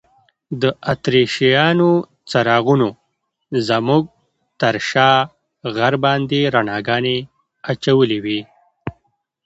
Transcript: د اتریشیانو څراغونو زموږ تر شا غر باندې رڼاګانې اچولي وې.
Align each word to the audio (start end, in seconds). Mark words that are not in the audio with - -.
د 0.61 0.63
اتریشیانو 0.93 1.91
څراغونو 2.29 2.89
زموږ 3.67 4.03
تر 4.61 4.75
شا 4.89 5.11
غر 5.75 5.93
باندې 6.03 6.39
رڼاګانې 6.55 7.17
اچولي 7.71 8.19
وې. 8.23 8.39